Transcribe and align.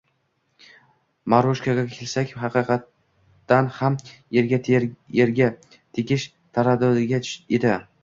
Marushaga 1.33 1.83
kelsak, 1.97 2.33
haqiqatan 2.45 3.71
ham, 3.77 4.01
erga 4.43 4.63
tegish 4.71 6.29
tadorigida 6.61 7.17
edi. 7.63 7.81